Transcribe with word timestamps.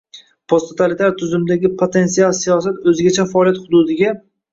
Posttotalitar 0.51 1.11
tuzumdagi 1.19 1.69
potensial 1.81 2.33
siyosat 2.39 2.89
o‘zgacha 2.93 3.27
faoliyat 3.35 3.61
hududiga 3.67 4.15